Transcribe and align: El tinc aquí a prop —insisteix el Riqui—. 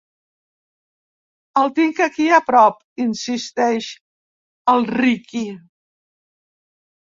El 1.61 1.69
tinc 1.79 2.01
aquí 2.05 2.25
a 2.39 2.39
prop 2.47 2.81
—insisteix 2.81 3.91
el 4.75 4.91
Riqui—. 4.99 5.47